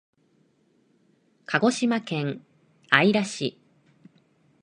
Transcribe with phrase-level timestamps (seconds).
[1.45, 2.43] 鹿児島県
[2.91, 3.55] 姶良市